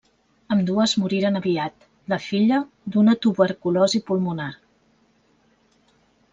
Ambdues 0.53 0.95
moriren 1.01 1.39
aviat; 1.39 1.85
la 2.15 2.19
filla 2.29 2.59
d’una 2.95 3.17
tuberculosi 3.27 4.05
pulmonar. 4.11 4.51